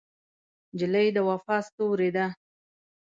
[0.73, 2.25] نجلۍ د وفا ستورې ده.